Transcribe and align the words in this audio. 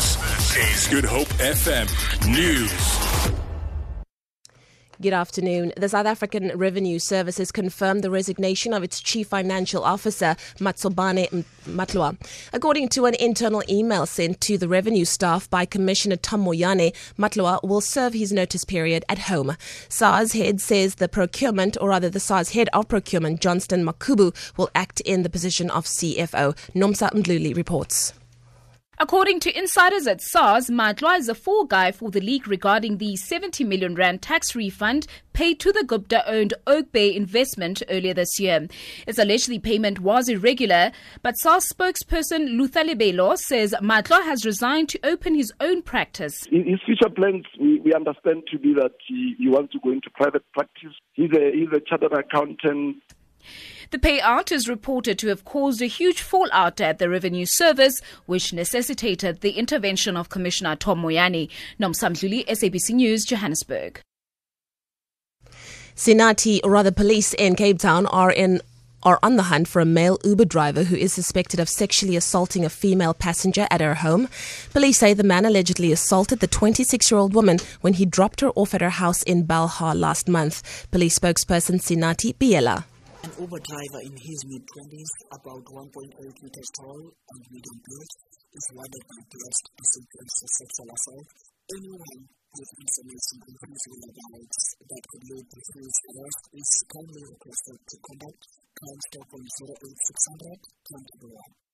This 0.00 0.56
is 0.56 0.88
Good 0.88 1.04
Hope 1.04 1.28
FM 1.28 1.86
News. 2.26 3.30
Good 5.02 5.12
afternoon. 5.12 5.74
The 5.76 5.90
South 5.90 6.06
African 6.06 6.56
Revenue 6.56 6.98
Service 6.98 7.36
has 7.36 7.52
confirmed 7.52 8.02
the 8.02 8.10
resignation 8.10 8.72
of 8.72 8.82
its 8.82 9.02
chief 9.02 9.28
financial 9.28 9.84
officer, 9.84 10.36
Matsobane 10.58 11.44
Matlwa. 11.66 12.16
According 12.54 12.88
to 12.90 13.04
an 13.04 13.14
internal 13.16 13.62
email 13.68 14.06
sent 14.06 14.40
to 14.40 14.56
the 14.56 14.68
revenue 14.68 15.04
staff 15.04 15.50
by 15.50 15.66
Commissioner 15.66 16.16
Tom 16.16 16.46
Moyane, 16.46 16.96
Matlwa 17.18 17.62
will 17.62 17.82
serve 17.82 18.14
his 18.14 18.32
notice 18.32 18.64
period 18.64 19.04
at 19.10 19.18
home. 19.18 19.54
SARS 19.90 20.32
head 20.32 20.62
says 20.62 20.94
the 20.94 21.08
procurement, 21.10 21.76
or 21.78 21.90
rather 21.90 22.08
the 22.08 22.20
SARS 22.20 22.52
head 22.52 22.70
of 22.72 22.88
procurement, 22.88 23.42
Johnston 23.42 23.84
Makubu, 23.84 24.34
will 24.56 24.70
act 24.74 25.00
in 25.00 25.24
the 25.24 25.28
position 25.28 25.68
of 25.68 25.84
CFO. 25.84 26.56
Nomsa 26.74 27.10
Mdluli 27.12 27.54
reports. 27.54 28.14
According 29.02 29.40
to 29.40 29.58
insiders 29.58 30.06
at 30.06 30.20
SARS, 30.20 30.68
Matlwa 30.68 31.18
is 31.18 31.30
a 31.30 31.34
fall 31.34 31.64
guy 31.64 31.90
for 31.90 32.10
the 32.10 32.20
leak 32.20 32.46
regarding 32.46 32.98
the 32.98 33.16
70 33.16 33.64
million 33.64 33.94
rand 33.94 34.20
tax 34.20 34.54
refund 34.54 35.06
paid 35.32 35.58
to 35.60 35.72
the 35.72 35.84
Gupta-owned 35.84 36.52
Oakbay 36.66 37.14
investment 37.14 37.82
earlier 37.88 38.12
this 38.12 38.38
year. 38.38 38.68
It's 39.06 39.18
alleged 39.18 39.48
the 39.48 39.58
payment 39.58 40.00
was 40.00 40.28
irregular, 40.28 40.92
but 41.22 41.38
SARS 41.38 41.72
spokesperson 41.72 42.58
Luther 42.58 42.84
Lebelo 42.84 43.38
says 43.38 43.74
Matlwa 43.80 44.22
has 44.22 44.44
resigned 44.44 44.90
to 44.90 45.00
open 45.02 45.34
his 45.34 45.50
own 45.60 45.80
practice. 45.80 46.44
In 46.52 46.66
his 46.66 46.80
future 46.84 47.08
plans, 47.08 47.46
we, 47.58 47.80
we 47.80 47.94
understand 47.94 48.42
to 48.52 48.58
be 48.58 48.74
that 48.74 48.92
he, 49.08 49.34
he 49.38 49.48
wants 49.48 49.72
to 49.72 49.78
go 49.82 49.92
into 49.92 50.10
private 50.10 50.44
practice. 50.52 50.92
He's 51.14 51.30
a, 51.32 51.50
he's 51.52 51.72
a 51.74 51.80
chartered 51.80 52.12
accountant. 52.12 52.96
The 53.90 53.98
payout 53.98 54.52
is 54.52 54.68
reported 54.68 55.18
to 55.18 55.28
have 55.28 55.44
caused 55.44 55.82
a 55.82 55.86
huge 55.86 56.22
fallout 56.22 56.80
at 56.80 56.98
the 56.98 57.10
Revenue 57.10 57.44
Service, 57.44 58.00
which 58.26 58.52
necessitated 58.52 59.40
the 59.40 59.58
intervention 59.58 60.16
of 60.16 60.28
Commissioner 60.28 60.76
Tom 60.76 61.02
Moyane. 61.02 61.50
Nomsa 61.80 62.08
Mdluli, 62.08 62.46
SABC 62.46 62.90
News, 62.90 63.24
Johannesburg. 63.24 64.00
Sinati, 65.96 66.60
or 66.62 66.70
rather 66.70 66.92
police 66.92 67.34
in 67.34 67.56
Cape 67.56 67.80
Town, 67.80 68.06
are 68.06 68.30
in 68.30 68.62
are 69.02 69.18
on 69.22 69.36
the 69.36 69.44
hunt 69.44 69.66
for 69.66 69.80
a 69.80 69.86
male 69.86 70.18
Uber 70.24 70.44
driver 70.44 70.84
who 70.84 70.94
is 70.94 71.12
suspected 71.12 71.58
of 71.58 71.68
sexually 71.68 72.16
assaulting 72.16 72.64
a 72.64 72.68
female 72.68 73.14
passenger 73.14 73.66
at 73.70 73.80
her 73.80 73.94
home. 73.94 74.28
Police 74.72 74.98
say 74.98 75.14
the 75.14 75.24
man 75.24 75.46
allegedly 75.46 75.90
assaulted 75.90 76.40
the 76.40 76.46
26 76.46 77.10
year 77.10 77.18
old 77.18 77.34
woman 77.34 77.58
when 77.80 77.94
he 77.94 78.04
dropped 78.04 78.40
her 78.40 78.50
off 78.50 78.74
at 78.74 78.82
her 78.82 78.90
house 78.90 79.22
in 79.24 79.46
Belhar 79.46 79.98
last 79.98 80.28
month. 80.28 80.86
Police 80.90 81.18
spokesperson 81.18 81.80
Sinati 81.80 82.36
Biela. 82.36 82.84
An 83.20 83.32
Uber 83.36 83.60
driver 83.60 84.00
in 84.08 84.16
his 84.16 84.40
mid 84.48 84.64
20s, 84.64 85.12
about 85.28 85.60
1.8 85.60 85.92
meters 86.40 86.70
tall 86.72 87.04
and 87.04 87.42
medium 87.52 87.78
built, 87.84 88.12
is 88.56 88.66
wanted 88.72 89.04
by 89.12 89.20
blessed 89.28 89.66
recipients 89.76 90.34
for 90.40 90.48
sexual 90.56 90.88
assault. 90.88 91.28
Anyone 91.68 92.20
with 92.24 92.72
information 92.80 93.36
on 93.44 93.68
his 93.68 93.84
whereabouts 93.92 94.60
that 94.88 95.02
could 95.04 95.24
lead 95.36 95.46
to 95.52 95.58
his 95.60 95.96
arrest 96.08 96.42
is 96.56 96.70
kindly 96.88 97.22
requested 97.28 97.78
to 97.92 97.96
contact 98.08 98.42
Stop 98.80 99.28
on 99.36 99.44
08600 99.44 100.56
2021. 100.88 101.69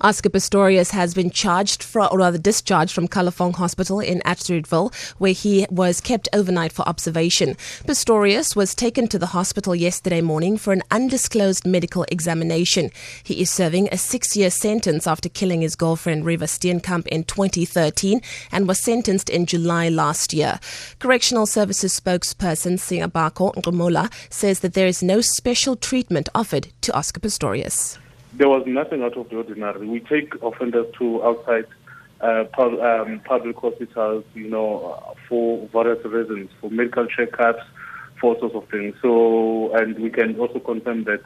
Oscar 0.00 0.28
Pistorius 0.28 0.90
has 0.90 1.14
been 1.14 1.30
charged 1.30 1.82
from, 1.82 2.08
or 2.10 2.18
rather 2.18 2.38
discharged 2.38 2.94
from 2.94 3.08
Kalafong 3.08 3.54
Hospital 3.54 4.00
in 4.00 4.20
Atteridgeville, 4.20 4.94
where 5.18 5.32
he 5.32 5.66
was 5.70 6.00
kept 6.00 6.28
overnight 6.32 6.72
for 6.72 6.86
observation. 6.88 7.56
Pistorius 7.86 8.54
was 8.54 8.74
taken 8.74 9.08
to 9.08 9.18
the 9.18 9.26
hospital 9.26 9.74
yesterday 9.74 10.20
morning 10.20 10.56
for 10.56 10.72
an 10.72 10.82
undisclosed 10.90 11.66
medical 11.66 12.04
examination. 12.10 12.90
He 13.22 13.40
is 13.40 13.50
serving 13.50 13.88
a 13.90 13.96
six-year 13.96 14.50
sentence 14.50 15.06
after 15.06 15.28
killing 15.28 15.62
his 15.62 15.76
girlfriend 15.76 16.24
Reeva 16.24 16.48
Steenkamp 16.48 17.06
in 17.08 17.24
2013 17.24 18.20
and 18.52 18.68
was 18.68 18.78
sentenced 18.78 19.30
in 19.30 19.46
July 19.46 19.88
last 19.88 20.32
year. 20.32 20.60
Correctional 20.98 21.46
Services 21.46 21.98
spokesperson 21.98 22.78
Singabakho 22.78 23.54
Nxumalo 23.54 24.12
says 24.30 24.60
that 24.60 24.74
there 24.74 24.86
is 24.86 25.02
no 25.02 25.20
special 25.20 25.76
treatment 25.76 26.28
offered 26.34 26.68
to 26.82 26.92
Oscar 26.94 27.20
Pistorius 27.20 27.98
there 28.36 28.48
was 28.48 28.64
nothing 28.66 29.02
out 29.02 29.16
of 29.16 29.28
the 29.28 29.36
ordinary. 29.36 29.86
We 29.86 30.00
take 30.00 30.34
offenders 30.42 30.86
to 30.98 31.22
outside 31.22 31.66
uh, 32.20 32.44
pub, 32.52 32.74
um, 32.80 33.20
public 33.24 33.56
hospitals, 33.56 34.24
you 34.34 34.48
know, 34.48 35.14
for 35.28 35.68
various 35.68 36.04
reasons, 36.04 36.50
for 36.60 36.70
medical 36.70 37.06
checkups, 37.06 37.62
for 38.20 38.38
sorts 38.38 38.54
of 38.54 38.68
things. 38.68 38.94
So, 39.02 39.74
and 39.76 39.98
we 39.98 40.10
can 40.10 40.38
also 40.38 40.58
confirm 40.58 41.04
that 41.04 41.22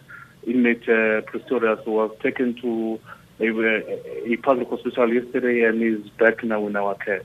inmate 0.47 0.83
uh, 0.83 1.23
Pistorius 1.31 1.87
was 1.87 2.11
taken 2.23 2.55
to 2.63 2.99
a, 3.41 4.33
a 4.33 4.37
public 4.37 4.69
hospital 4.69 5.13
yesterday 5.13 5.63
and 5.63 5.83
is 5.83 6.09
back 6.19 6.43
now 6.45 6.67
in 6.67 6.77
our 6.77 6.95
care. 6.97 7.23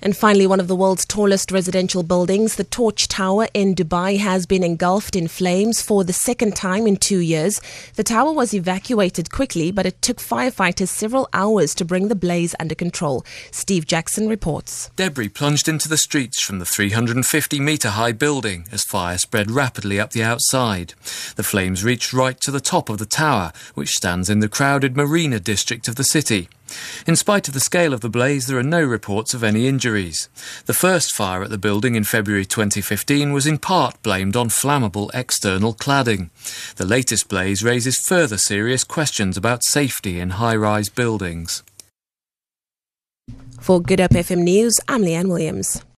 And 0.00 0.16
finally, 0.16 0.46
one 0.46 0.60
of 0.60 0.68
the 0.68 0.76
world's 0.76 1.04
tallest 1.04 1.50
residential 1.50 2.02
buildings, 2.02 2.54
the 2.56 2.64
Torch 2.64 3.08
Tower 3.08 3.48
in 3.52 3.74
Dubai, 3.74 4.18
has 4.18 4.46
been 4.46 4.62
engulfed 4.62 5.16
in 5.16 5.26
flames 5.26 5.82
for 5.82 6.04
the 6.04 6.12
second 6.12 6.54
time 6.54 6.86
in 6.86 6.96
two 6.96 7.18
years. 7.18 7.60
The 7.96 8.04
tower 8.04 8.32
was 8.32 8.54
evacuated 8.54 9.32
quickly, 9.32 9.72
but 9.72 9.86
it 9.86 10.00
took 10.00 10.18
firefighters 10.18 10.88
several 10.88 11.28
hours 11.32 11.74
to 11.76 11.84
bring 11.84 12.08
the 12.08 12.14
blaze 12.14 12.54
under 12.60 12.74
control. 12.74 13.24
Steve 13.50 13.86
Jackson 13.86 14.28
reports. 14.28 14.90
Debris 14.96 15.30
plunged 15.30 15.68
into 15.68 15.88
the 15.88 15.96
streets 15.96 16.40
from 16.40 16.60
the 16.60 16.66
350 16.66 17.58
metre 17.58 17.90
high 17.90 18.12
building 18.12 18.66
as 18.70 18.84
fire 18.84 19.18
spread 19.18 19.50
rapidly 19.50 19.98
up 19.98 20.12
the 20.12 20.22
outside. 20.22 20.94
The 21.36 21.42
flames 21.42 21.82
reached 21.82 22.12
right 22.12 22.40
to 22.42 22.50
the 22.50 22.60
top 22.60 22.88
of 22.88 22.98
the 22.98 23.06
tower, 23.06 23.52
which 23.74 23.90
stands 23.90 24.30
in 24.30 24.38
the 24.38 24.48
crowded 24.48 24.96
marina 24.96 25.40
district 25.40 25.88
of 25.88 25.96
the 25.96 26.04
city. 26.04 26.48
In 27.06 27.16
spite 27.16 27.48
of 27.48 27.54
the 27.54 27.60
scale 27.60 27.92
of 27.92 28.00
the 28.00 28.08
blaze, 28.08 28.46
there 28.46 28.58
are 28.58 28.62
no 28.62 28.82
reports 28.82 29.34
of 29.34 29.42
any 29.42 29.66
injuries. 29.66 30.28
The 30.66 30.74
first 30.74 31.14
fire 31.14 31.42
at 31.42 31.50
the 31.50 31.58
building 31.58 31.94
in 31.94 32.04
February 32.04 32.44
2015 32.44 33.32
was 33.32 33.46
in 33.46 33.58
part 33.58 34.02
blamed 34.02 34.36
on 34.36 34.48
flammable 34.48 35.10
external 35.14 35.74
cladding. 35.74 36.30
The 36.76 36.86
latest 36.86 37.28
blaze 37.28 37.62
raises 37.62 37.98
further 37.98 38.38
serious 38.38 38.84
questions 38.84 39.36
about 39.36 39.64
safety 39.64 40.20
in 40.20 40.30
high 40.30 40.56
rise 40.56 40.88
buildings. 40.88 41.62
For 43.60 43.80
Good 43.80 44.00
Hope 44.00 44.12
FM 44.12 44.44
News, 44.44 44.80
I'm 44.88 45.02
Leanne 45.02 45.28
Williams. 45.28 45.82